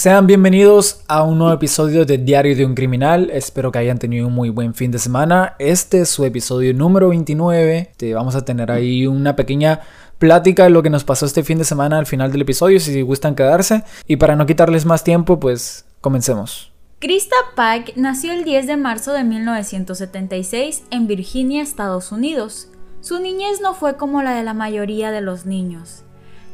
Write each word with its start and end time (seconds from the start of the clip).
Sean 0.00 0.26
bienvenidos 0.26 1.02
a 1.08 1.24
un 1.24 1.36
nuevo 1.36 1.52
episodio 1.52 2.06
de 2.06 2.16
Diario 2.16 2.56
de 2.56 2.64
un 2.64 2.74
Criminal. 2.74 3.28
Espero 3.34 3.70
que 3.70 3.80
hayan 3.80 3.98
tenido 3.98 4.28
un 4.28 4.32
muy 4.32 4.48
buen 4.48 4.72
fin 4.72 4.90
de 4.90 4.98
semana. 4.98 5.56
Este 5.58 6.00
es 6.00 6.08
su 6.08 6.24
episodio 6.24 6.72
número 6.72 7.10
29. 7.10 7.92
Te 7.98 8.14
vamos 8.14 8.34
a 8.34 8.42
tener 8.42 8.70
ahí 8.70 9.06
una 9.06 9.36
pequeña 9.36 9.80
plática 10.16 10.64
de 10.64 10.70
lo 10.70 10.82
que 10.82 10.88
nos 10.88 11.04
pasó 11.04 11.26
este 11.26 11.44
fin 11.44 11.58
de 11.58 11.64
semana 11.64 11.98
al 11.98 12.06
final 12.06 12.32
del 12.32 12.40
episodio, 12.40 12.80
si 12.80 13.02
gustan 13.02 13.34
quedarse. 13.34 13.84
Y 14.06 14.16
para 14.16 14.36
no 14.36 14.46
quitarles 14.46 14.86
más 14.86 15.04
tiempo, 15.04 15.38
pues 15.38 15.84
comencemos. 16.00 16.72
Krista 16.98 17.36
Pike 17.54 17.92
nació 17.96 18.32
el 18.32 18.44
10 18.44 18.68
de 18.68 18.78
marzo 18.78 19.12
de 19.12 19.24
1976 19.24 20.84
en 20.90 21.08
Virginia, 21.08 21.60
Estados 21.60 22.10
Unidos. 22.10 22.70
Su 23.02 23.20
niñez 23.20 23.60
no 23.60 23.74
fue 23.74 23.98
como 23.98 24.22
la 24.22 24.32
de 24.32 24.44
la 24.44 24.54
mayoría 24.54 25.10
de 25.10 25.20
los 25.20 25.44
niños. 25.44 26.04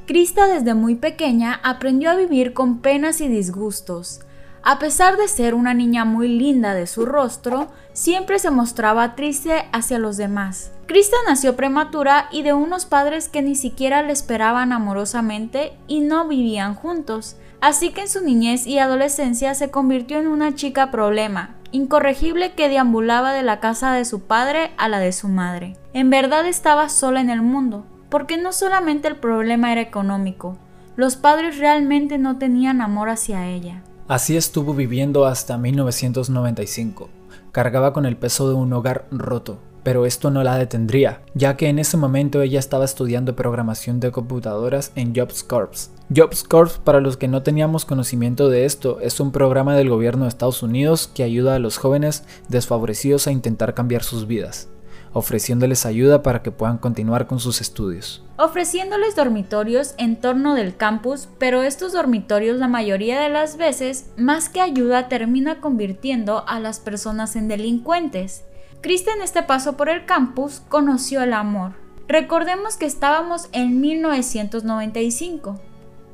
Krista 0.07 0.47
desde 0.47 0.75
muy 0.75 0.95
pequeña 0.95 1.59
aprendió 1.65 2.13
a 2.13 2.15
vivir 2.15 2.53
con 2.53 2.79
penas 2.79 3.21
y 3.21 3.27
disgustos. 3.27 4.21
A 4.63 4.79
pesar 4.79 5.17
de 5.17 5.27
ser 5.27 5.53
una 5.53 5.75
niña 5.75 6.05
muy 6.05 6.29
linda 6.29 6.75
de 6.75 6.87
su 6.87 7.07
rostro, 7.07 7.73
siempre 7.93 8.39
se 8.39 8.53
mostraba 8.53 9.17
triste 9.17 9.65
hacia 9.73 9.99
los 9.99 10.17
demás. 10.17 10.71
Krista 10.87 11.17
nació 11.27 11.57
prematura 11.57 12.29
y 12.31 12.43
de 12.43 12.53
unos 12.53 12.87
padres 12.87 13.29
que 13.29 13.43
ni 13.43 13.57
siquiera 13.57 14.03
le 14.03 14.13
esperaban 14.13 14.73
amorosamente 14.73 15.73
y 15.89 15.99
no 15.99 16.29
vivían 16.29 16.77
juntos, 16.77 17.37
así 17.61 17.91
que 17.91 18.03
en 18.03 18.09
su 18.09 18.23
niñez 18.23 18.65
y 18.69 18.79
adolescencia 18.79 19.57
se 19.57 19.73
convirtió 19.73 20.19
en 20.19 20.29
una 20.29 20.55
chica 20.55 20.93
problema, 20.93 21.57
incorregible 21.73 22.53
que 22.53 22.69
deambulaba 22.69 23.33
de 23.33 23.43
la 23.43 23.59
casa 23.59 23.93
de 23.93 24.05
su 24.05 24.21
padre 24.21 24.71
a 24.79 24.89
la 24.89 25.01
de 25.01 25.11
su 25.11 25.27
madre. 25.27 25.77
En 25.95 26.11
verdad 26.11 26.47
estaba 26.47 26.89
sola 26.91 27.21
en 27.21 27.31
el 27.31 27.43
mundo, 27.43 27.87
porque 28.09 28.37
no 28.37 28.53
solamente 28.53 29.09
el 29.09 29.17
problema 29.17 29.73
era 29.73 29.81
económico, 29.81 30.57
los 30.97 31.17
padres 31.17 31.59
realmente 31.59 32.19
no 32.19 32.39
tenían 32.39 32.81
amor 32.81 33.09
hacia 33.09 33.49
ella. 33.49 33.83
Así 34.09 34.37
estuvo 34.37 34.73
viviendo 34.73 35.27
hasta 35.27 35.59
1995. 35.59 37.11
Cargaba 37.53 37.93
con 37.93 38.07
el 38.07 38.17
peso 38.17 38.49
de 38.49 38.55
un 38.55 38.73
hogar 38.73 39.07
roto, 39.11 39.59
pero 39.83 40.07
esto 40.07 40.31
no 40.31 40.43
la 40.43 40.57
detendría, 40.57 41.23
ya 41.35 41.57
que 41.57 41.69
en 41.69 41.79
ese 41.79 41.97
momento 41.97 42.41
ella 42.41 42.59
estaba 42.59 42.85
estudiando 42.85 43.37
programación 43.37 44.01
de 44.01 44.13
computadoras 44.13 44.93
en 44.95 45.15
Jobs 45.15 45.43
Corps. 45.43 45.91
Jobs 46.15 46.45
Corps, 46.45 46.79
para 46.79 47.01
los 47.01 47.17
que 47.17 47.29
no 47.29 47.43
teníamos 47.43 47.85
conocimiento 47.85 48.49
de 48.49 48.65
esto, 48.65 49.01
es 49.01 49.21
un 49.21 49.33
programa 49.33 49.75
del 49.77 49.91
gobierno 49.91 50.25
de 50.25 50.29
Estados 50.29 50.63
Unidos 50.63 51.11
que 51.13 51.25
ayuda 51.25 51.57
a 51.57 51.59
los 51.59 51.77
jóvenes 51.79 52.25
desfavorecidos 52.49 53.27
a 53.27 53.33
intentar 53.33 53.75
cambiar 53.75 54.03
sus 54.03 54.27
vidas 54.27 54.69
ofreciéndoles 55.17 55.87
ayuda 55.87 56.23
para 56.23 56.43
que 56.43 56.51
puedan 56.51 56.77
continuar 56.77 57.27
con 57.27 57.41
sus 57.41 57.63
estudios. 57.63 58.23
Ofreciéndoles 58.37 59.17
dormitorios 59.17 59.95
en 59.97 60.17
torno 60.17 60.55
del 60.55 60.77
campus, 60.77 61.27
pero 61.39 61.63
estos 61.63 61.95
dormitorios 61.95 62.59
la 62.59 62.69
mayoría 62.69 63.19
de 63.23 63.31
las 63.31 63.57
veces, 63.57 64.11
más 64.19 64.51
que 64.51 64.61
ayuda, 64.61 65.09
termina 65.09 65.63
convirtiendo 65.63 66.47
a 66.47 66.61
las 66.61 66.81
personas 66.81 67.35
en 67.35 67.49
delincuentes. 67.49 68.45
Krista 68.83 69.11
en 69.15 69.23
este 69.23 69.43
paso 69.43 69.79
por 69.79 69.89
el 69.89 70.05
campus 70.05 70.61
conoció 70.69 71.23
el 71.23 71.33
amor. 71.33 71.73
Recordemos 72.09 72.77
que 72.77 72.85
estábamos 72.85 73.49
en 73.53 73.81
1995. 73.81 75.59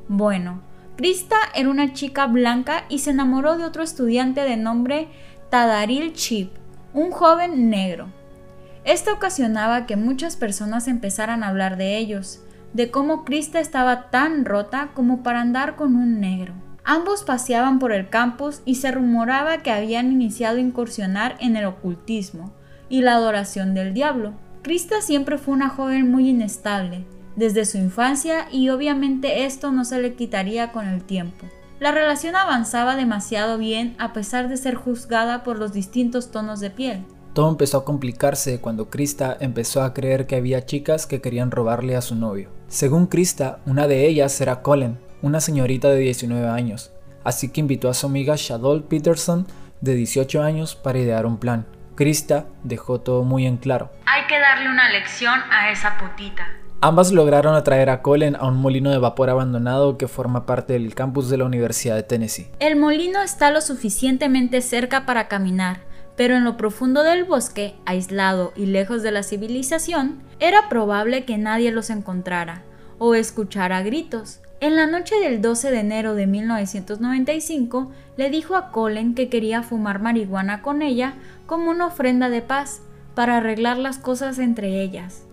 Bueno, 0.07 0.61
Krista 0.95 1.35
era 1.53 1.67
una 1.67 1.91
chica 1.91 2.25
blanca 2.27 2.85
y 2.87 2.99
se 2.99 3.09
enamoró 3.09 3.57
de 3.57 3.65
otro 3.65 3.83
estudiante 3.83 4.39
de 4.39 4.55
nombre 4.55 5.09
Tadaril 5.49 6.13
Chip, 6.13 6.53
un 6.93 7.11
joven 7.11 7.69
negro. 7.69 8.22
Esto 8.85 9.13
ocasionaba 9.13 9.85
que 9.85 9.95
muchas 9.95 10.35
personas 10.35 10.87
empezaran 10.87 11.43
a 11.43 11.47
hablar 11.47 11.77
de 11.77 11.97
ellos, 11.97 12.41
de 12.73 12.91
cómo 12.91 13.23
Krista 13.23 13.59
estaba 13.59 14.09
tan 14.09 14.43
rota 14.43 14.89
como 14.93 15.23
para 15.23 15.39
andar 15.39 15.75
con 15.75 15.95
un 15.95 16.19
negro. 16.19 16.53
Ambos 16.83 17.23
paseaban 17.23 17.79
por 17.79 17.93
el 17.93 18.09
campus 18.09 18.61
y 18.65 18.75
se 18.75 18.91
rumoraba 18.91 19.59
que 19.59 19.71
habían 19.71 20.11
iniciado 20.11 20.57
a 20.57 20.61
incursionar 20.61 21.37
en 21.39 21.55
el 21.55 21.65
ocultismo 21.65 22.53
y 22.89 23.01
la 23.01 23.13
adoración 23.13 23.73
del 23.73 23.93
diablo. 23.93 24.33
Krista 24.63 25.01
siempre 25.01 25.37
fue 25.37 25.53
una 25.53 25.69
joven 25.69 26.11
muy 26.11 26.29
inestable, 26.29 27.05
desde 27.37 27.63
su 27.63 27.77
infancia 27.77 28.47
y 28.51 28.67
obviamente 28.69 29.45
esto 29.45 29.71
no 29.71 29.85
se 29.85 30.01
le 30.01 30.15
quitaría 30.15 30.73
con 30.73 30.87
el 30.87 31.03
tiempo. 31.03 31.45
La 31.79 31.91
relación 31.91 32.35
avanzaba 32.35 32.97
demasiado 32.97 33.57
bien 33.57 33.95
a 33.97 34.11
pesar 34.11 34.49
de 34.49 34.57
ser 34.57 34.75
juzgada 34.75 35.43
por 35.43 35.57
los 35.57 35.71
distintos 35.71 36.31
tonos 36.31 36.59
de 36.59 36.69
piel. 36.69 37.05
Todo 37.33 37.49
empezó 37.49 37.79
a 37.79 37.85
complicarse 37.85 38.61
cuando 38.61 38.91
Krista 38.91 39.35
empezó 39.39 39.81
a 39.81 39.95
creer 39.95 40.27
que 40.27 40.35
había 40.35 40.67
chicas 40.67 41.07
que 41.07 41.19
querían 41.19 41.49
robarle 41.49 41.95
a 41.95 42.01
su 42.01 42.13
novio. 42.15 42.51
Según 42.67 43.07
Krista, 43.07 43.57
una 43.65 43.87
de 43.87 44.05
ellas 44.05 44.39
era 44.39 44.61
Colin, 44.61 44.99
una 45.23 45.41
señorita 45.41 45.89
de 45.89 45.97
19 45.97 46.47
años, 46.47 46.91
así 47.23 47.49
que 47.49 47.61
invitó 47.61 47.89
a 47.89 47.95
su 47.95 48.05
amiga 48.05 48.35
Shadol 48.37 48.83
Peterson 48.83 49.47
de 49.81 49.95
18 49.95 50.43
años 50.43 50.75
para 50.75 50.99
idear 50.99 51.25
un 51.25 51.39
plan. 51.39 51.65
Krista 51.95 52.45
dejó 52.63 53.01
todo 53.01 53.23
muy 53.23 53.47
en 53.47 53.57
claro. 53.57 53.89
Hay 54.05 54.27
que 54.27 54.39
darle 54.39 54.69
una 54.69 54.91
lección 54.91 55.39
a 55.51 55.71
esa 55.71 55.97
putita. 55.97 56.45
Ambas 56.81 57.11
lograron 57.11 57.55
atraer 57.55 57.89
a 57.89 58.03
Colin 58.03 58.35
a 58.35 58.45
un 58.45 58.57
molino 58.57 58.91
de 58.91 58.99
vapor 58.99 59.31
abandonado 59.31 59.97
que 59.97 60.07
forma 60.07 60.45
parte 60.45 60.73
del 60.73 60.93
campus 60.93 61.29
de 61.29 61.37
la 61.37 61.45
Universidad 61.45 61.95
de 61.95 62.03
Tennessee. 62.03 62.51
El 62.59 62.75
molino 62.75 63.21
está 63.21 63.49
lo 63.49 63.61
suficientemente 63.61 64.61
cerca 64.61 65.05
para 65.05 65.27
caminar, 65.27 65.81
pero 66.15 66.35
en 66.35 66.43
lo 66.43 66.57
profundo 66.57 67.03
del 67.03 67.23
bosque, 67.23 67.75
aislado 67.85 68.53
y 68.55 68.65
lejos 68.67 69.01
de 69.01 69.11
la 69.11 69.23
civilización, 69.23 70.21
era 70.39 70.69
probable 70.69 71.25
que 71.25 71.37
nadie 71.37 71.71
los 71.71 71.89
encontrara 71.89 72.63
o 72.99 73.15
escuchara 73.15 73.81
gritos. 73.81 74.39
En 74.59 74.75
la 74.75 74.87
noche 74.87 75.15
del 75.19 75.41
12 75.41 75.71
de 75.71 75.79
enero 75.79 76.15
de 76.15 76.27
1995, 76.27 77.91
le 78.15 78.29
dijo 78.29 78.55
a 78.55 78.71
Colin 78.71 79.15
que 79.15 79.27
quería 79.27 79.63
fumar 79.63 79.99
marihuana 79.99 80.61
con 80.61 80.81
ella 80.81 81.15
como 81.47 81.69
una 81.69 81.87
ofrenda 81.87 82.29
de 82.29 82.41
paz 82.41 82.81
para 83.15 83.37
arreglar 83.37 83.77
las 83.77 83.97
cosas 83.97 84.39
entre 84.39 84.81
ellas. 84.81 85.23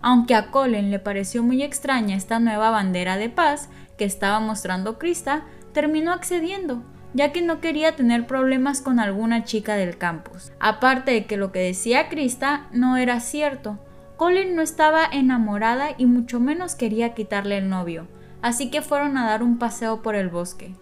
Aunque 0.00 0.34
a 0.34 0.50
Colin 0.50 0.90
le 0.90 1.00
pareció 1.00 1.42
muy 1.42 1.62
extraña 1.62 2.14
esta 2.14 2.38
nueva 2.38 2.70
bandera 2.70 3.16
de 3.16 3.30
paz 3.30 3.68
que 3.96 4.04
estaba 4.04 4.38
mostrando 4.38 4.98
Krista, 4.98 5.42
terminó 5.72 6.12
accediendo, 6.12 6.82
ya 7.14 7.32
que 7.32 7.42
no 7.42 7.60
quería 7.60 7.96
tener 7.96 8.26
problemas 8.26 8.80
con 8.80 9.00
alguna 9.00 9.44
chica 9.44 9.76
del 9.76 9.98
campus. 9.98 10.52
Aparte 10.60 11.12
de 11.12 11.26
que 11.26 11.36
lo 11.36 11.52
que 11.52 11.60
decía 11.60 12.08
Krista 12.08 12.68
no 12.72 12.96
era 12.96 13.20
cierto, 13.20 13.78
Colin 14.16 14.56
no 14.56 14.62
estaba 14.62 15.04
enamorada 15.10 15.90
y 15.96 16.06
mucho 16.06 16.40
menos 16.40 16.74
quería 16.74 17.14
quitarle 17.14 17.58
el 17.58 17.68
novio, 17.68 18.06
así 18.42 18.70
que 18.70 18.82
fueron 18.82 19.16
a 19.16 19.26
dar 19.26 19.42
un 19.42 19.58
paseo 19.58 20.02
por 20.02 20.14
el 20.16 20.28
bosque. 20.28 20.74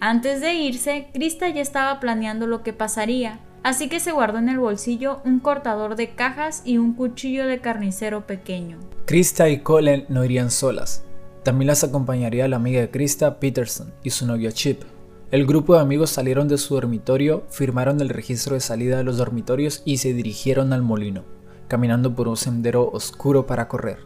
Antes 0.00 0.40
de 0.40 0.54
irse, 0.54 1.08
Krista 1.12 1.48
ya 1.48 1.60
estaba 1.60 2.00
planeando 2.00 2.46
lo 2.46 2.62
que 2.62 2.72
pasaría, 2.72 3.38
así 3.62 3.88
que 3.88 4.00
se 4.00 4.12
guardó 4.12 4.38
en 4.38 4.48
el 4.48 4.58
bolsillo 4.58 5.20
un 5.24 5.38
cortador 5.38 5.94
de 5.94 6.10
cajas 6.10 6.62
y 6.64 6.78
un 6.78 6.94
cuchillo 6.94 7.46
de 7.46 7.60
carnicero 7.60 8.26
pequeño. 8.26 8.78
Krista 9.04 9.48
y 9.48 9.60
Colin 9.60 10.06
no 10.08 10.24
irían 10.24 10.50
solas. 10.50 11.04
También 11.42 11.68
las 11.68 11.84
acompañaría 11.84 12.48
la 12.48 12.56
amiga 12.56 12.80
de 12.80 12.90
Krista, 12.90 13.38
Peterson, 13.38 13.92
y 14.02 14.10
su 14.10 14.26
novio 14.26 14.50
Chip, 14.50 14.82
el 15.30 15.46
grupo 15.46 15.74
de 15.74 15.80
amigos 15.80 16.10
salieron 16.10 16.48
de 16.48 16.58
su 16.58 16.74
dormitorio, 16.74 17.44
firmaron 17.50 18.00
el 18.00 18.08
registro 18.08 18.54
de 18.54 18.60
salida 18.60 18.96
de 18.96 19.04
los 19.04 19.16
dormitorios 19.16 19.82
y 19.84 19.98
se 19.98 20.12
dirigieron 20.12 20.72
al 20.72 20.82
molino, 20.82 21.22
caminando 21.68 22.16
por 22.16 22.26
un 22.26 22.36
sendero 22.36 22.90
oscuro 22.90 23.46
para 23.46 23.68
correr. 23.68 23.98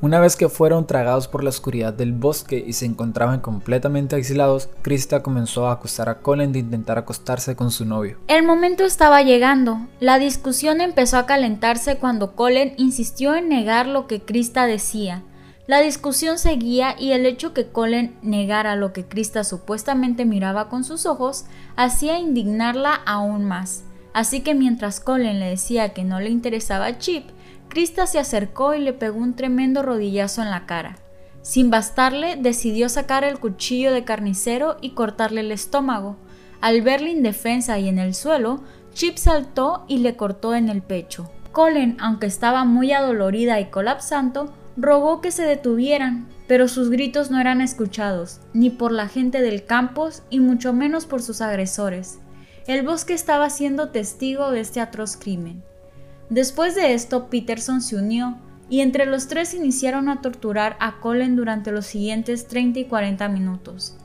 Una 0.00 0.18
vez 0.18 0.34
que 0.34 0.48
fueron 0.48 0.86
tragados 0.86 1.28
por 1.28 1.44
la 1.44 1.50
oscuridad 1.50 1.94
del 1.94 2.12
bosque 2.12 2.62
y 2.66 2.72
se 2.72 2.86
encontraban 2.86 3.40
completamente 3.40 4.16
aislados, 4.16 4.68
Krista 4.82 5.22
comenzó 5.22 5.68
a 5.68 5.72
acusar 5.72 6.08
a 6.08 6.18
Colin 6.18 6.52
de 6.52 6.58
intentar 6.58 6.98
acostarse 6.98 7.54
con 7.54 7.70
su 7.70 7.84
novio. 7.84 8.18
El 8.26 8.44
momento 8.44 8.84
estaba 8.84 9.22
llegando. 9.22 9.78
La 10.00 10.18
discusión 10.18 10.80
empezó 10.80 11.18
a 11.18 11.26
calentarse 11.26 11.96
cuando 11.98 12.34
Colin 12.34 12.74
insistió 12.76 13.36
en 13.36 13.48
negar 13.48 13.86
lo 13.86 14.08
que 14.08 14.20
Krista 14.20 14.66
decía. 14.66 15.22
La 15.66 15.80
discusión 15.80 16.38
seguía 16.38 16.94
y 16.98 17.12
el 17.12 17.24
hecho 17.24 17.54
que 17.54 17.68
Colin 17.68 18.16
negara 18.20 18.76
lo 18.76 18.92
que 18.92 19.06
Krista 19.06 19.44
supuestamente 19.44 20.26
miraba 20.26 20.68
con 20.68 20.84
sus 20.84 21.06
ojos 21.06 21.46
hacía 21.76 22.18
indignarla 22.18 23.00
aún 23.06 23.46
más. 23.46 23.84
Así 24.12 24.42
que 24.42 24.54
mientras 24.54 25.00
Colin 25.00 25.40
le 25.40 25.48
decía 25.48 25.94
que 25.94 26.04
no 26.04 26.20
le 26.20 26.28
interesaba 26.28 26.98
Chip, 26.98 27.30
Krista 27.68 28.06
se 28.06 28.18
acercó 28.18 28.74
y 28.74 28.80
le 28.80 28.92
pegó 28.92 29.18
un 29.18 29.34
tremendo 29.34 29.82
rodillazo 29.82 30.42
en 30.42 30.50
la 30.50 30.66
cara. 30.66 30.96
Sin 31.40 31.70
bastarle, 31.70 32.36
decidió 32.36 32.90
sacar 32.90 33.24
el 33.24 33.38
cuchillo 33.38 33.90
de 33.92 34.04
carnicero 34.04 34.76
y 34.82 34.90
cortarle 34.90 35.40
el 35.40 35.50
estómago. 35.50 36.16
Al 36.60 36.82
verle 36.82 37.10
indefensa 37.10 37.78
y 37.78 37.88
en 37.88 37.98
el 37.98 38.14
suelo, 38.14 38.62
Chip 38.92 39.16
saltó 39.16 39.84
y 39.88 39.98
le 39.98 40.14
cortó 40.14 40.54
en 40.54 40.68
el 40.68 40.82
pecho. 40.82 41.30
Colin, 41.52 41.96
aunque 42.00 42.26
estaba 42.26 42.64
muy 42.64 42.92
adolorida 42.92 43.60
y 43.60 43.66
colapsando, 43.66 44.52
rogó 44.76 45.20
que 45.20 45.30
se 45.30 45.44
detuvieran, 45.44 46.28
pero 46.46 46.68
sus 46.68 46.90
gritos 46.90 47.30
no 47.30 47.40
eran 47.40 47.60
escuchados, 47.60 48.40
ni 48.52 48.70
por 48.70 48.92
la 48.92 49.08
gente 49.08 49.40
del 49.40 49.64
campus 49.64 50.22
y 50.30 50.40
mucho 50.40 50.72
menos 50.72 51.06
por 51.06 51.22
sus 51.22 51.40
agresores. 51.40 52.18
El 52.66 52.84
bosque 52.84 53.14
estaba 53.14 53.50
siendo 53.50 53.90
testigo 53.90 54.50
de 54.50 54.60
este 54.60 54.80
atroz 54.80 55.16
crimen. 55.16 55.62
Después 56.30 56.74
de 56.74 56.94
esto, 56.94 57.28
Peterson 57.28 57.82
se 57.82 57.96
unió 57.96 58.38
y 58.68 58.80
entre 58.80 59.06
los 59.06 59.28
tres 59.28 59.54
iniciaron 59.54 60.08
a 60.08 60.22
torturar 60.22 60.76
a 60.80 60.98
Colin 61.00 61.36
durante 61.36 61.70
los 61.70 61.86
siguientes 61.86 62.48
30 62.48 62.80
y 62.80 62.84
40 62.86 63.28
minutos. 63.28 63.96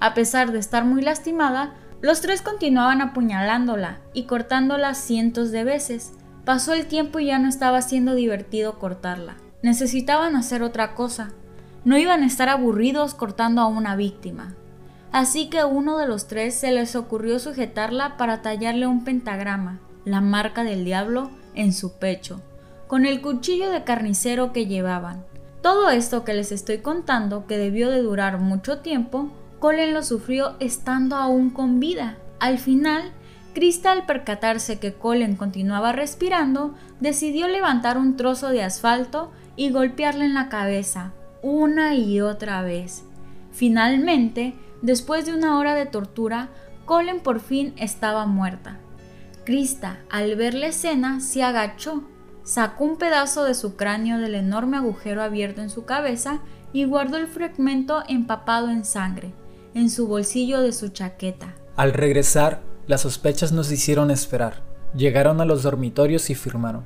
A 0.00 0.14
pesar 0.14 0.52
de 0.52 0.58
estar 0.58 0.84
muy 0.84 1.02
lastimada, 1.02 1.74
los 2.00 2.20
tres 2.20 2.42
continuaban 2.42 3.00
apuñalándola 3.00 4.00
y 4.12 4.24
cortándola 4.24 4.94
cientos 4.94 5.50
de 5.50 5.64
veces. 5.64 6.12
Pasó 6.44 6.72
el 6.74 6.86
tiempo 6.86 7.18
y 7.18 7.26
ya 7.26 7.38
no 7.38 7.48
estaba 7.48 7.82
siendo 7.82 8.14
divertido 8.14 8.78
cortarla. 8.78 9.36
Necesitaban 9.66 10.36
hacer 10.36 10.62
otra 10.62 10.94
cosa. 10.94 11.30
No 11.84 11.98
iban 11.98 12.22
a 12.22 12.26
estar 12.26 12.48
aburridos 12.48 13.14
cortando 13.14 13.60
a 13.62 13.66
una 13.66 13.96
víctima. 13.96 14.54
Así 15.10 15.50
que 15.50 15.64
uno 15.64 15.98
de 15.98 16.06
los 16.06 16.28
tres 16.28 16.54
se 16.54 16.70
les 16.70 16.94
ocurrió 16.94 17.40
sujetarla 17.40 18.16
para 18.16 18.42
tallarle 18.42 18.86
un 18.86 19.02
pentagrama, 19.02 19.80
la 20.04 20.20
marca 20.20 20.62
del 20.62 20.84
diablo, 20.84 21.32
en 21.56 21.72
su 21.72 21.94
pecho, 21.94 22.40
con 22.86 23.06
el 23.06 23.20
cuchillo 23.20 23.68
de 23.72 23.82
carnicero 23.82 24.52
que 24.52 24.66
llevaban. 24.66 25.24
Todo 25.62 25.90
esto 25.90 26.22
que 26.22 26.34
les 26.34 26.52
estoy 26.52 26.78
contando, 26.78 27.48
que 27.48 27.58
debió 27.58 27.90
de 27.90 28.02
durar 28.02 28.38
mucho 28.38 28.78
tiempo, 28.78 29.32
Colin 29.58 29.94
lo 29.94 30.04
sufrió 30.04 30.54
estando 30.60 31.16
aún 31.16 31.50
con 31.50 31.80
vida. 31.80 32.18
Al 32.38 32.58
final, 32.58 33.10
Krista 33.56 33.90
al 33.90 34.04
percatarse 34.04 34.78
que 34.78 34.92
Colin 34.92 35.34
continuaba 35.34 35.92
respirando, 35.92 36.74
decidió 37.00 37.48
levantar 37.48 37.96
un 37.96 38.18
trozo 38.18 38.50
de 38.50 38.62
asfalto 38.62 39.32
y 39.56 39.70
golpearle 39.70 40.26
en 40.26 40.34
la 40.34 40.50
cabeza, 40.50 41.14
una 41.40 41.94
y 41.94 42.20
otra 42.20 42.60
vez. 42.60 43.04
Finalmente, 43.52 44.52
después 44.82 45.24
de 45.24 45.32
una 45.32 45.58
hora 45.58 45.74
de 45.74 45.86
tortura, 45.86 46.50
Colin 46.84 47.20
por 47.20 47.40
fin 47.40 47.72
estaba 47.78 48.26
muerta. 48.26 48.76
Krista, 49.44 50.00
al 50.10 50.36
ver 50.36 50.52
la 50.52 50.66
escena, 50.66 51.20
se 51.20 51.42
agachó, 51.42 52.02
sacó 52.44 52.84
un 52.84 52.98
pedazo 52.98 53.44
de 53.44 53.54
su 53.54 53.74
cráneo 53.74 54.18
del 54.18 54.34
enorme 54.34 54.76
agujero 54.76 55.22
abierto 55.22 55.62
en 55.62 55.70
su 55.70 55.86
cabeza 55.86 56.40
y 56.74 56.84
guardó 56.84 57.16
el 57.16 57.26
fragmento 57.26 58.02
empapado 58.06 58.68
en 58.68 58.84
sangre 58.84 59.32
en 59.72 59.88
su 59.88 60.08
bolsillo 60.08 60.60
de 60.60 60.72
su 60.72 60.88
chaqueta. 60.88 61.54
Al 61.76 61.94
regresar, 61.94 62.60
las 62.86 63.00
sospechas 63.02 63.52
nos 63.52 63.70
hicieron 63.72 64.10
esperar. 64.10 64.62
Llegaron 64.94 65.40
a 65.40 65.44
los 65.44 65.62
dormitorios 65.62 66.30
y 66.30 66.34
firmaron. 66.34 66.84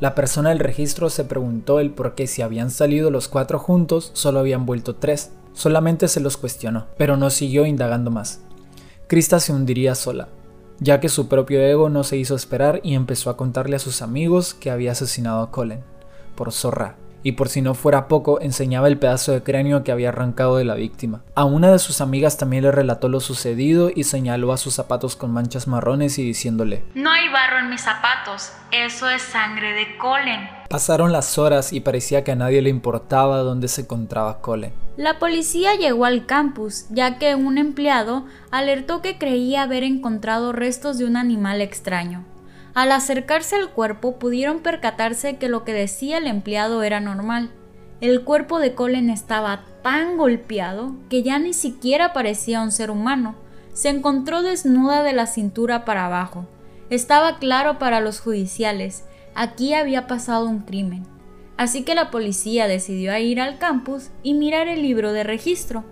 La 0.00 0.14
persona 0.14 0.50
del 0.50 0.58
registro 0.58 1.08
se 1.08 1.24
preguntó 1.24 1.80
el 1.80 1.90
por 1.90 2.14
qué 2.14 2.26
si 2.26 2.42
habían 2.42 2.70
salido 2.70 3.10
los 3.10 3.28
cuatro 3.28 3.58
juntos, 3.58 4.10
solo 4.12 4.40
habían 4.40 4.66
vuelto 4.66 4.96
tres. 4.96 5.30
Solamente 5.54 6.08
se 6.08 6.20
los 6.20 6.36
cuestionó, 6.36 6.86
pero 6.98 7.16
no 7.16 7.30
siguió 7.30 7.64
indagando 7.64 8.10
más. 8.10 8.40
Krista 9.06 9.40
se 9.40 9.52
hundiría 9.52 9.94
sola, 9.94 10.28
ya 10.80 11.00
que 11.00 11.08
su 11.08 11.28
propio 11.28 11.60
ego 11.60 11.88
no 11.88 12.04
se 12.04 12.16
hizo 12.16 12.34
esperar 12.34 12.80
y 12.82 12.94
empezó 12.94 13.30
a 13.30 13.36
contarle 13.36 13.76
a 13.76 13.78
sus 13.78 14.02
amigos 14.02 14.52
que 14.52 14.70
había 14.70 14.92
asesinado 14.92 15.40
a 15.40 15.50
Colin, 15.50 15.80
por 16.34 16.52
zorra, 16.52 16.96
y 17.26 17.32
por 17.32 17.48
si 17.48 17.60
no 17.60 17.74
fuera 17.74 18.06
poco, 18.06 18.40
enseñaba 18.40 18.86
el 18.86 18.98
pedazo 18.98 19.32
de 19.32 19.42
cráneo 19.42 19.82
que 19.82 19.90
había 19.90 20.10
arrancado 20.10 20.58
de 20.58 20.64
la 20.64 20.76
víctima. 20.76 21.24
A 21.34 21.44
una 21.44 21.72
de 21.72 21.80
sus 21.80 22.00
amigas 22.00 22.38
también 22.38 22.62
le 22.62 22.70
relató 22.70 23.08
lo 23.08 23.18
sucedido 23.18 23.90
y 23.92 24.04
señaló 24.04 24.52
a 24.52 24.56
sus 24.56 24.74
zapatos 24.74 25.16
con 25.16 25.32
manchas 25.32 25.66
marrones 25.66 26.20
y 26.20 26.22
diciéndole, 26.22 26.84
No 26.94 27.10
hay 27.10 27.28
barro 27.28 27.58
en 27.58 27.70
mis 27.70 27.80
zapatos, 27.80 28.52
eso 28.70 29.10
es 29.10 29.22
sangre 29.22 29.72
de 29.72 29.98
Colin. 29.98 30.48
Pasaron 30.68 31.10
las 31.10 31.36
horas 31.36 31.72
y 31.72 31.80
parecía 31.80 32.22
que 32.22 32.30
a 32.30 32.36
nadie 32.36 32.62
le 32.62 32.70
importaba 32.70 33.38
dónde 33.38 33.66
se 33.66 33.80
encontraba 33.80 34.40
Colin. 34.40 34.70
La 34.96 35.18
policía 35.18 35.74
llegó 35.74 36.04
al 36.04 36.26
campus, 36.26 36.86
ya 36.90 37.18
que 37.18 37.34
un 37.34 37.58
empleado 37.58 38.24
alertó 38.52 39.02
que 39.02 39.18
creía 39.18 39.62
haber 39.62 39.82
encontrado 39.82 40.52
restos 40.52 40.96
de 40.96 41.06
un 41.06 41.16
animal 41.16 41.60
extraño. 41.60 42.24
Al 42.76 42.92
acercarse 42.92 43.56
al 43.56 43.70
cuerpo 43.70 44.18
pudieron 44.18 44.58
percatarse 44.58 45.38
que 45.38 45.48
lo 45.48 45.64
que 45.64 45.72
decía 45.72 46.18
el 46.18 46.26
empleado 46.26 46.82
era 46.82 47.00
normal. 47.00 47.50
El 48.02 48.22
cuerpo 48.22 48.58
de 48.58 48.74
Colin 48.74 49.08
estaba 49.08 49.64
tan 49.82 50.18
golpeado 50.18 50.92
que 51.08 51.22
ya 51.22 51.38
ni 51.38 51.54
siquiera 51.54 52.12
parecía 52.12 52.60
un 52.60 52.70
ser 52.70 52.90
humano. 52.90 53.34
Se 53.72 53.88
encontró 53.88 54.42
desnuda 54.42 55.02
de 55.02 55.14
la 55.14 55.24
cintura 55.24 55.86
para 55.86 56.04
abajo. 56.04 56.44
Estaba 56.90 57.38
claro 57.38 57.78
para 57.78 58.00
los 58.00 58.20
judiciales, 58.20 59.06
aquí 59.34 59.72
había 59.72 60.06
pasado 60.06 60.44
un 60.44 60.58
crimen. 60.58 61.04
Así 61.56 61.82
que 61.82 61.94
la 61.94 62.10
policía 62.10 62.68
decidió 62.68 63.16
ir 63.16 63.40
al 63.40 63.56
campus 63.56 64.10
y 64.22 64.34
mirar 64.34 64.68
el 64.68 64.82
libro 64.82 65.14
de 65.14 65.24
registro. 65.24 65.82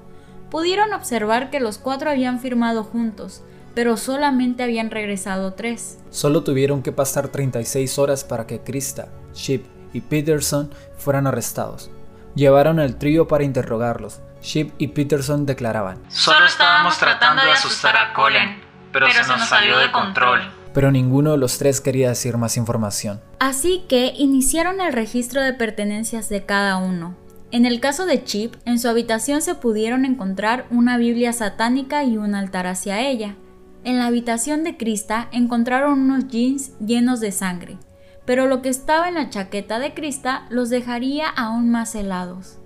Pudieron 0.51 0.93
observar 0.93 1.49
que 1.49 1.61
los 1.61 1.79
cuatro 1.79 2.11
habían 2.11 2.41
firmado 2.41 2.85
juntos, 2.85 3.43
pero 3.75 3.97
solamente 3.97 4.63
habían 4.63 4.91
regresado 4.91 5.55
tres. 5.55 5.99
Solo 6.11 6.43
tuvieron 6.45 6.83
que 6.83 6.93
pasar 6.93 7.29
36 7.29 7.99
horas 7.99 8.25
para 8.25 8.47
que 8.47 8.61
Krista, 8.61 9.09
Ship 9.35 9.63
y 9.93 10.01
Peterson 10.01 10.71
fueran 10.97 11.27
arrestados. 11.27 11.91
Llevaron 12.35 12.81
al 12.81 12.97
trío 12.97 13.29
para 13.29 13.45
interrogarlos. 13.45 14.21
Ship 14.43 14.73
y 14.79 14.89
Peterson 14.89 15.47
declaraban: 15.47 16.03
Solo 16.09 16.47
estábamos 16.47 16.99
tratando 16.99 17.45
de 17.45 17.53
asustar 17.53 17.97
a 17.97 18.13
Colin, 18.13 18.61
pero, 18.93 19.11
se 19.11 19.27
nos 19.27 19.49
salió 19.49 19.79
de 19.79 19.91
control. 19.91 20.41
Pero 20.75 20.91
ninguno 20.91 21.33
de 21.33 21.39
los 21.39 21.59
tres 21.59 21.81
quería 21.81 22.09
decir 22.09 22.37
más 22.37 22.57
información. 22.57 23.21
Así 23.39 23.85
que 23.89 24.13
iniciaron 24.17 24.81
el 24.81 24.93
registro 24.93 25.41
de 25.41 25.53
pertenencias 25.53 26.29
de 26.29 26.45
cada 26.45 26.77
uno. 26.77 27.15
En 27.53 27.67
el 27.67 27.79
caso 27.79 28.05
de 28.05 28.25
Chip, 28.25 28.57
en 28.65 28.81
su 28.81 28.89
habitación 28.89 29.41
se 29.41 29.55
pudieron 29.55 30.05
encontrar 30.05 30.67
una 30.71 30.99
Biblia 30.99 31.33
satánica 31.33 32.03
y 32.03 32.17
un 32.17 32.35
altar 32.35 32.67
hacia 32.67 33.01
ella. 33.01 33.37
En 33.85 33.99
la 33.99 34.07
habitación 34.07 34.65
de 34.65 34.79
Krista 34.79 35.29
encontraron 35.31 36.01
unos 36.01 36.29
jeans 36.29 36.73
llenos 36.79 37.21
de 37.21 37.33
sangre, 37.33 37.77
pero 38.25 38.47
lo 38.47 38.63
que 38.63 38.71
estaba 38.71 39.09
en 39.09 39.15
la 39.15 39.29
chaqueta 39.29 39.79
de 39.79 39.93
Krista 39.93 40.47
los 40.49 40.71
dejaría 40.71 41.29
aún 41.29 41.71
más 41.71 41.95
helados. 41.95 42.57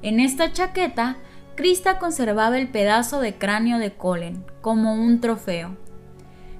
En 0.00 0.18
esta 0.18 0.50
chaqueta, 0.50 1.18
Krista 1.56 1.98
conservaba 1.98 2.58
el 2.58 2.68
pedazo 2.68 3.20
de 3.20 3.36
cráneo 3.36 3.78
de 3.78 3.92
Colin 3.92 4.46
como 4.62 4.94
un 4.94 5.20
trofeo. 5.20 5.76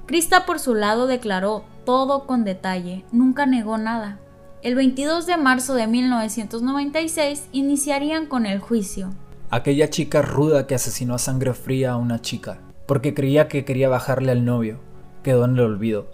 Krista 0.04 0.44
por 0.44 0.58
su 0.58 0.74
lado 0.74 1.06
declaró 1.06 1.64
todo 1.86 2.26
con 2.26 2.44
detalle, 2.44 3.06
nunca 3.12 3.46
negó 3.46 3.78
nada. 3.78 4.18
El 4.60 4.74
22 4.74 5.24
de 5.24 5.38
marzo 5.38 5.72
de 5.72 5.86
1996 5.86 7.48
iniciarían 7.52 8.26
con 8.26 8.44
el 8.44 8.60
juicio. 8.60 9.14
Aquella 9.48 9.88
chica 9.88 10.20
ruda 10.20 10.66
que 10.66 10.74
asesinó 10.74 11.14
a 11.14 11.18
sangre 11.18 11.54
fría 11.54 11.92
a 11.92 11.96
una 11.96 12.20
chica 12.20 12.60
porque 12.86 13.14
creía 13.14 13.48
que 13.48 13.64
quería 13.64 13.88
bajarle 13.88 14.32
al 14.32 14.44
novio. 14.44 14.80
Quedó 15.22 15.44
en 15.44 15.52
el 15.52 15.60
olvido. 15.60 16.10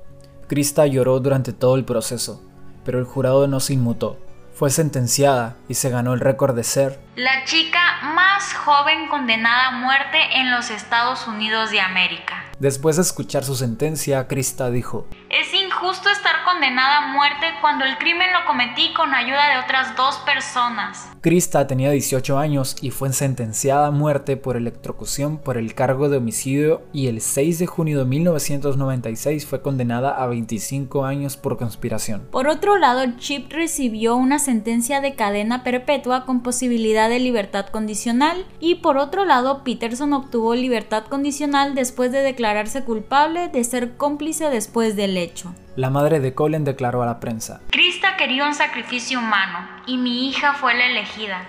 Krista 0.47 0.87
lloró 0.87 1.21
durante 1.21 1.53
todo 1.53 1.77
el 1.77 1.85
proceso, 1.85 2.43
pero 2.85 2.99
el 2.99 3.05
jurado 3.05 3.47
no 3.49 3.61
se 3.61 3.75
inmutó. 3.75 4.19
Fue 4.55 4.71
sentenciada 4.71 5.57
y 5.69 5.75
se 5.75 5.89
ganó 5.91 6.15
el 6.15 6.21
récord 6.21 6.57
de 6.57 6.65
ser 6.65 6.99
la 7.19 7.45
chica 7.45 7.81
más 8.15 8.55
joven 8.55 9.09
condenada 9.09 9.69
a 9.69 9.71
muerte 9.73 10.19
en 10.35 10.51
los 10.51 10.71
Estados 10.71 11.27
Unidos 11.27 11.71
de 11.71 11.81
América. 11.81 12.45
Después 12.59 12.97
de 12.97 13.03
escuchar 13.03 13.45
su 13.45 13.57
sentencia, 13.57 14.29
Krista 14.29 14.71
dijo, 14.71 15.07
Es 15.31 15.53
injusto 15.55 16.09
estar 16.11 16.28
condenada 16.59 17.05
a 17.05 17.13
muerte 17.13 17.47
cuando 17.61 17.85
el 17.85 17.97
crimen 17.99 18.33
lo 18.33 18.45
cometí 18.45 18.93
con 18.93 19.15
ayuda 19.15 19.49
de 19.49 19.59
otras 19.65 19.95
dos 19.95 20.17
personas. 20.27 21.09
Krista 21.21 21.69
tenía 21.69 21.93
18 21.93 22.37
años 22.37 22.75
y 22.83 22.91
fue 22.91 23.13
sentenciada 23.13 23.87
a 23.87 23.91
muerte 23.93 24.37
por 24.37 24.57
electrocución 24.57 25.39
por 25.39 25.57
el 25.57 25.77
cargo 25.77 26.09
de 26.09 26.17
homicidio 26.17 26.83
y 26.93 27.07
el 27.07 27.21
6 27.21 27.61
de 27.61 27.67
junio 27.69 28.01
de 28.01 28.07
1996 28.07 29.47
fue 29.47 29.63
condenada 29.63 30.21
a 30.21 30.27
25 30.27 31.05
años 31.05 31.37
por 31.37 31.59
conspiración. 31.59 32.27
Por 32.33 32.49
otro 32.49 32.77
lado, 32.77 33.05
Chip 33.19 33.53
recibió 33.53 34.17
una 34.17 34.41
sentencia 34.41 35.01
de 35.01 35.15
cadena 35.15 35.63
perpetua 35.63 36.25
con 36.25 36.43
posibilidad 36.43 37.09
de 37.09 37.21
libertad 37.21 37.67
condicional 37.67 38.45
y 38.59 38.77
por 38.77 38.97
otro 38.97 39.25
lado, 39.25 39.63
Peterson 39.63 40.13
obtuvo 40.13 40.57
libertad 40.57 41.05
condicional 41.05 41.77
después 41.77 42.11
de 42.11 42.23
declararse 42.23 42.83
culpable 42.83 43.47
de 43.47 43.63
ser 43.63 43.97
cómplice 43.97 44.51
después 44.51 44.97
del 44.97 45.17
hecho. 45.17 45.55
La 45.79 45.91
madre 45.91 46.19
de 46.19 46.35
Colin 46.35 46.65
declaró 46.65 47.05
a 47.05 47.07
la 47.07 47.21
prensa. 47.21 47.61
Krista 47.71 48.17
quería 48.17 48.45
un 48.49 48.55
sacrificio 48.55 49.21
humano 49.21 49.61
y 49.87 49.97
mi 49.97 50.29
hija 50.29 50.55
fue 50.55 50.75
la 50.75 50.87
elegida. 50.87 51.43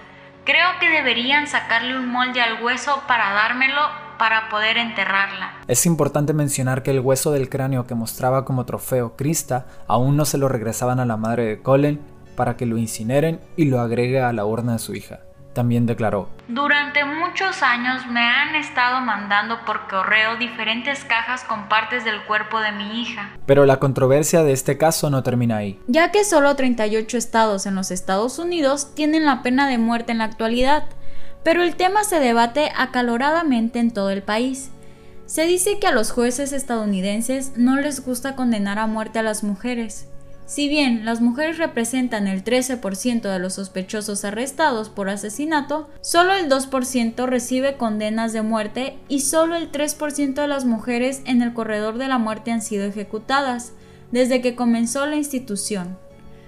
Creo 0.45 0.67
que 0.79 0.87
deberían 0.87 1.47
sacarle 1.47 1.97
un 1.97 2.09
molde 2.09 2.39
al 2.39 2.63
hueso 2.63 3.01
para 3.07 3.33
dármelo 3.33 3.81
para 4.19 4.47
poder 4.49 4.77
enterrarla. 4.77 5.53
Es 5.67 5.87
importante 5.87 6.33
mencionar 6.33 6.83
que 6.83 6.91
el 6.91 6.99
hueso 6.99 7.31
del 7.31 7.49
cráneo 7.49 7.87
que 7.87 7.95
mostraba 7.95 8.45
como 8.45 8.67
trofeo 8.67 9.15
Krista 9.15 9.65
aún 9.87 10.15
no 10.15 10.25
se 10.25 10.37
lo 10.37 10.47
regresaban 10.47 10.99
a 10.99 11.07
la 11.07 11.17
madre 11.17 11.45
de 11.45 11.61
Colin 11.63 11.99
para 12.35 12.55
que 12.55 12.67
lo 12.67 12.77
incineren 12.77 13.39
y 13.57 13.65
lo 13.65 13.79
agregue 13.79 14.21
a 14.21 14.31
la 14.31 14.45
urna 14.45 14.73
de 14.73 14.79
su 14.79 14.93
hija 14.93 15.21
también 15.53 15.85
declaró, 15.85 16.29
Durante 16.47 17.03
muchos 17.05 17.61
años 17.63 18.05
me 18.07 18.21
han 18.21 18.55
estado 18.55 19.01
mandando 19.01 19.65
por 19.65 19.87
correo 19.87 20.37
diferentes 20.37 21.03
cajas 21.05 21.43
con 21.43 21.67
partes 21.69 22.05
del 22.05 22.23
cuerpo 22.23 22.59
de 22.59 22.71
mi 22.71 23.01
hija. 23.01 23.31
Pero 23.45 23.65
la 23.65 23.77
controversia 23.77 24.43
de 24.43 24.53
este 24.53 24.77
caso 24.77 25.09
no 25.09 25.23
termina 25.23 25.57
ahí. 25.57 25.79
Ya 25.87 26.11
que 26.11 26.23
solo 26.23 26.55
38 26.55 27.17
estados 27.17 27.65
en 27.65 27.75
los 27.75 27.91
Estados 27.91 28.39
Unidos 28.39 28.93
tienen 28.95 29.25
la 29.25 29.41
pena 29.41 29.67
de 29.67 29.77
muerte 29.77 30.11
en 30.11 30.19
la 30.19 30.25
actualidad, 30.25 30.85
pero 31.43 31.63
el 31.63 31.75
tema 31.75 32.03
se 32.03 32.19
debate 32.19 32.71
acaloradamente 32.75 33.79
en 33.79 33.91
todo 33.91 34.09
el 34.09 34.23
país. 34.23 34.71
Se 35.25 35.45
dice 35.45 35.79
que 35.79 35.87
a 35.87 35.91
los 35.91 36.11
jueces 36.11 36.53
estadounidenses 36.53 37.53
no 37.55 37.75
les 37.75 38.03
gusta 38.03 38.35
condenar 38.35 38.79
a 38.79 38.87
muerte 38.87 39.19
a 39.19 39.23
las 39.23 39.43
mujeres. 39.43 40.08
Si 40.49 40.67
bien 40.67 41.05
las 41.05 41.21
mujeres 41.21 41.59
representan 41.59 42.25
el 42.25 42.43
13% 42.43 43.21
de 43.21 43.37
los 43.37 43.53
sospechosos 43.53 44.25
arrestados 44.25 44.89
por 44.89 45.07
asesinato, 45.07 45.87
solo 46.01 46.33
el 46.33 46.49
2% 46.49 47.27
recibe 47.27 47.77
condenas 47.77 48.33
de 48.33 48.41
muerte 48.41 48.97
y 49.07 49.19
solo 49.19 49.55
el 49.55 49.71
3% 49.71 50.33
de 50.33 50.47
las 50.47 50.65
mujeres 50.65 51.21
en 51.25 51.43
el 51.43 51.53
corredor 51.53 51.99
de 51.99 52.07
la 52.07 52.17
muerte 52.17 52.51
han 52.51 52.63
sido 52.63 52.85
ejecutadas 52.85 53.73
desde 54.11 54.41
que 54.41 54.55
comenzó 54.55 55.05
la 55.05 55.17
institución. 55.17 55.99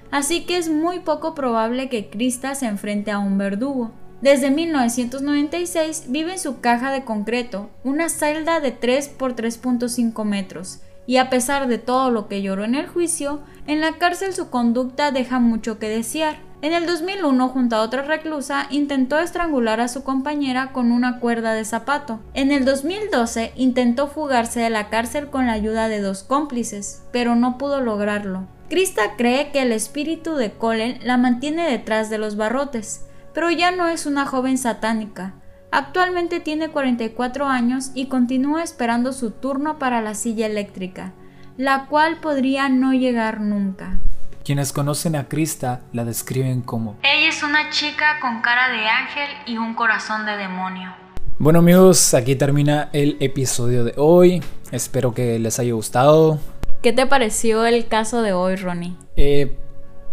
Así 0.10 0.46
que 0.46 0.58
es 0.58 0.68
muy 0.68 1.02
poco 1.02 1.36
probable 1.36 1.88
que 1.88 2.10
Krista 2.10 2.56
se 2.56 2.66
enfrente 2.66 3.12
a 3.12 3.20
un 3.20 3.38
verdugo. 3.38 3.92
Desde 4.24 4.50
1996 4.50 6.06
vive 6.08 6.32
en 6.32 6.40
su 6.40 6.60
caja 6.60 6.92
de 6.92 7.04
concreto, 7.04 7.70
una 7.84 8.10
celda 8.10 8.62
de 8.62 8.72
3 8.72 9.10
por 9.10 9.36
3.5 9.36 10.26
metros, 10.26 10.80
y 11.08 11.18
a 11.18 11.30
pesar 11.30 11.68
de 11.68 11.78
todo 11.78 12.12
lo 12.12 12.28
que 12.28 12.42
lloró 12.42 12.64
en 12.64 12.76
el 12.76 12.88
juicio, 12.88 13.42
en 13.68 13.82
la 13.82 13.94
cárcel 13.98 14.34
su 14.34 14.50
conducta 14.50 15.12
deja 15.12 15.40
mucho 15.40 15.80
que 15.80 15.90
desear. 15.90 16.38
En 16.62 16.74
el 16.74 16.86
2001, 16.86 17.50
junto 17.50 17.76
a 17.76 17.82
otra 17.82 18.04
reclusa, 18.04 18.68
intentó 18.70 19.18
estrangular 19.18 19.80
a 19.82 19.88
su 19.88 20.04
compañera 20.04 20.72
con 20.74 20.92
una 20.92 21.20
cuerda 21.20 21.54
de 21.54 21.66
zapato. 21.66 22.20
En 22.36 22.52
el 22.52 22.66
2012, 22.66 23.52
intentó 23.56 24.08
fugarse 24.08 24.60
de 24.60 24.70
la 24.70 24.90
cárcel 24.90 25.30
con 25.30 25.48
la 25.48 25.54
ayuda 25.54 25.88
de 25.88 26.02
dos 26.02 26.22
cómplices, 26.22 27.02
pero 27.12 27.36
no 27.36 27.58
pudo 27.58 27.82
lograrlo. 27.82 28.48
Krista 28.70 29.16
cree 29.18 29.52
que 29.52 29.64
el 29.64 29.72
espíritu 29.72 30.36
de 30.36 30.52
Colin 30.52 31.00
la 31.04 31.18
mantiene 31.18 31.68
detrás 31.68 32.12
de 32.12 32.20
los 32.20 32.36
barrotes, 32.36 33.06
pero 33.34 33.50
ya 33.50 33.72
no 33.72 33.88
es 33.88 34.06
una 34.06 34.28
joven 34.28 34.60
satánica. 34.60 35.34
Actualmente 35.74 36.42
tiene 36.42 36.68
44 36.68 37.48
años 37.48 37.92
y 37.96 38.08
continúa 38.08 38.62
esperando 38.62 39.14
su 39.14 39.32
turno 39.32 39.80
para 39.80 40.02
la 40.02 40.16
silla 40.16 40.46
eléctrica, 40.46 41.14
la 41.56 41.86
cual 41.86 42.20
podría 42.20 42.68
no 42.68 42.92
llegar 42.92 43.40
nunca. 43.40 43.98
Quienes 44.44 44.74
conocen 44.74 45.16
a 45.16 45.30
Krista 45.30 45.80
la 45.94 46.04
describen 46.04 46.62
como 46.62 46.98
Ella 47.04 47.30
es 47.30 47.42
una 47.42 47.70
chica 47.70 48.20
con 48.20 48.42
cara 48.42 48.68
de 48.68 48.86
ángel 48.86 49.30
y 49.46 49.58
un 49.58 49.74
corazón 49.74 50.26
de 50.26 50.36
demonio. 50.36 50.94
Bueno 51.40 51.60
amigos, 51.60 52.14
aquí 52.16 52.36
termina 52.36 52.90
el 52.92 53.16
episodio 53.22 53.86
de 53.86 53.94
hoy. 53.96 54.44
Espero 54.74 55.14
que 55.14 55.40
les 55.40 55.58
haya 55.58 55.72
gustado. 55.72 56.38
¿Qué 56.82 56.92
te 56.92 57.06
pareció 57.06 57.66
el 57.66 57.88
caso 57.88 58.22
de 58.22 58.34
hoy, 58.34 58.58
Ronnie? 58.58 58.98
Eh, 59.16 59.58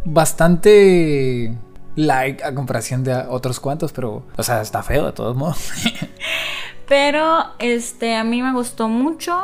bastante 0.05 1.53
like 1.97 2.43
a 2.45 2.55
comparación 2.55 3.05
de 3.05 3.15
otros 3.15 3.61
cuantos, 3.61 3.93
pero, 3.93 4.25
o 4.37 4.43
sea, 4.43 4.61
está 4.61 4.83
feo 4.83 5.07
de 5.07 5.13
todos 5.13 5.37
modos. 5.37 5.71
pero, 6.89 7.45
este, 7.59 8.17
a 8.17 8.25
mí 8.25 8.43
me 8.43 8.53
gustó 8.53 8.89
mucho. 8.89 9.43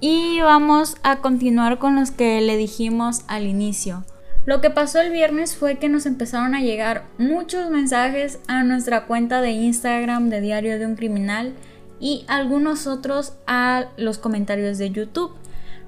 Y 0.00 0.40
vamos 0.40 0.96
a 1.02 1.16
continuar 1.16 1.78
con 1.78 1.96
los 1.96 2.10
que 2.10 2.40
le 2.42 2.56
dijimos 2.56 3.22
al 3.28 3.46
inicio. 3.46 4.04
Lo 4.46 4.60
que 4.60 4.70
pasó 4.70 5.00
el 5.00 5.10
viernes 5.10 5.56
fue 5.56 5.78
que 5.78 5.88
nos 5.88 6.06
empezaron 6.06 6.54
a 6.54 6.60
llegar 6.60 7.06
muchos 7.18 7.68
mensajes 7.68 8.38
a 8.46 8.62
nuestra 8.62 9.06
cuenta 9.06 9.40
de 9.40 9.50
Instagram 9.50 10.28
de 10.28 10.40
Diario 10.40 10.78
de 10.78 10.86
un 10.86 10.94
Criminal 10.94 11.54
y 11.98 12.24
algunos 12.28 12.86
otros 12.86 13.32
a 13.48 13.86
los 13.96 14.18
comentarios 14.18 14.78
de 14.78 14.90
YouTube. 14.90 15.32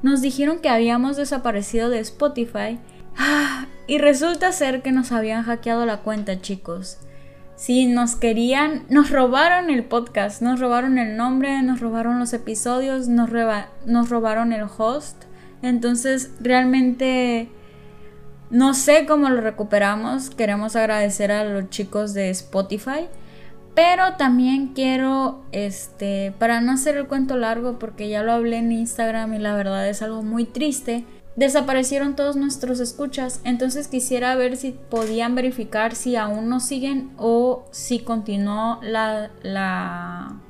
Nos 0.03 0.23
dijeron 0.23 0.59
que 0.59 0.71
habíamos 0.71 1.17
desaparecido 1.17 1.89
de 1.89 2.01
Spotify 2.01 2.81
y 3.87 3.99
resulta 3.99 4.53
ser 4.53 4.83
que 4.83 4.93
nos 4.93 5.13
habían 5.13 5.45
hackeado 5.45 5.87
la 5.87 5.99
cuenta, 5.99 6.41
chicos. 6.41 6.99
Si 7.57 7.87
nos 7.87 8.15
querían, 8.15 8.85
nos 8.89 9.11
robaron 9.11 9.71
el 9.71 9.83
podcast, 9.85 10.43
nos 10.43 10.61
robaron 10.61 10.99
el 10.99 11.17
nombre, 11.17 11.61
nos 11.63 11.81
robaron 11.81 12.19
los 12.21 12.33
episodios, 12.33 13.09
nos, 13.09 13.31
nos 13.85 14.11
robaron 14.11 14.53
el 14.53 14.67
host. 14.77 15.25
Entonces, 15.63 16.31
realmente 16.41 17.49
no 18.51 18.75
sé 18.75 19.07
cómo 19.07 19.29
lo 19.29 19.41
recuperamos. 19.41 20.31
Queremos 20.31 20.77
agradecer 20.77 21.33
a 21.33 21.43
los 21.45 21.69
chicos 21.69 22.15
de 22.15 22.31
Spotify. 22.31 23.09
Pero 23.75 24.15
también 24.17 24.69
quiero, 24.75 25.45
este, 25.53 26.33
para 26.39 26.61
no 26.61 26.73
hacer 26.73 26.97
el 26.97 27.07
cuento 27.07 27.37
largo, 27.37 27.79
porque 27.79 28.09
ya 28.09 28.23
lo 28.23 28.33
hablé 28.33 28.59
en 28.59 28.73
Instagram 28.73 29.35
y 29.35 29.39
la 29.39 29.55
verdad 29.55 29.89
es 29.89 30.03
algo 30.03 30.23
muy 30.23 30.45
triste 30.45 31.05
desaparecieron 31.39 32.17
todos 32.17 32.35
nuestros 32.35 32.81
escuchas, 32.81 33.41
entonces 33.45 33.87
quisiera 33.87 34.35
ver 34.35 34.57
si 34.57 34.73
podían 34.73 35.37
verificar 35.37 35.95
si 35.95 36.17
aún 36.17 36.49
nos 36.49 36.65
siguen 36.65 37.13
o 37.17 37.65
si 37.71 38.01
continuó 38.01 38.81
la, 38.83 39.31
la 39.43 40.41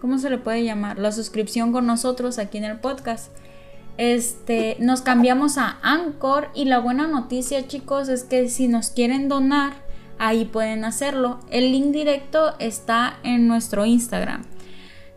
¿cómo 0.00 0.18
se 0.18 0.30
le 0.30 0.38
puede 0.38 0.62
llamar? 0.62 1.00
La 1.00 1.10
suscripción 1.10 1.72
con 1.72 1.84
nosotros 1.84 2.38
aquí 2.38 2.58
en 2.58 2.64
el 2.64 2.78
podcast. 2.78 3.32
Este, 3.98 4.76
nos 4.78 5.02
cambiamos 5.02 5.58
a 5.58 5.78
Anchor 5.82 6.50
y 6.54 6.66
la 6.66 6.78
buena 6.78 7.08
noticia, 7.08 7.66
chicos, 7.66 8.08
es 8.08 8.22
que 8.22 8.48
si 8.48 8.68
nos 8.68 8.90
quieren 8.90 9.28
donar, 9.28 9.72
ahí 10.16 10.44
pueden 10.44 10.84
hacerlo. 10.84 11.40
El 11.50 11.72
link 11.72 11.86
directo 11.86 12.54
está 12.60 13.18
en 13.24 13.48
nuestro 13.48 13.84
Instagram. 13.84 14.44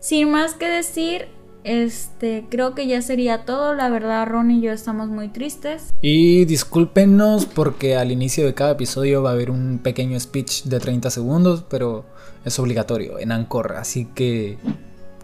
Sin 0.00 0.32
más 0.32 0.54
que 0.54 0.66
decir, 0.66 1.28
este, 1.64 2.46
creo 2.50 2.74
que 2.74 2.86
ya 2.86 3.02
sería 3.02 3.44
todo. 3.44 3.74
La 3.74 3.88
verdad, 3.88 4.26
Ron 4.26 4.50
y 4.50 4.60
yo 4.60 4.72
estamos 4.72 5.08
muy 5.08 5.28
tristes. 5.28 5.92
Y 6.00 6.44
discúlpenos 6.44 7.46
porque 7.46 7.96
al 7.96 8.12
inicio 8.12 8.46
de 8.46 8.54
cada 8.54 8.72
episodio 8.72 9.22
va 9.22 9.30
a 9.30 9.32
haber 9.34 9.50
un 9.50 9.78
pequeño 9.82 10.18
speech 10.18 10.64
de 10.64 10.80
30 10.80 11.10
segundos, 11.10 11.64
pero 11.68 12.04
es 12.44 12.58
obligatorio 12.58 13.18
en 13.18 13.32
Anchor, 13.32 13.74
así 13.76 14.06
que 14.06 14.58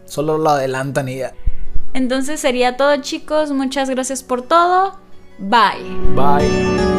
solo 0.05 0.38
lo 0.38 0.50
adelantan 0.50 1.09
y 1.09 1.19
ya. 1.19 1.33
Entonces 1.95 2.40
sería 2.40 2.76
todo, 2.76 2.97
chicos. 2.99 3.52
Muchas 3.52 3.88
gracias 3.88 4.23
por 4.23 4.43
todo. 4.43 4.99
Bye. 5.38 6.14
Bye. 6.14 6.96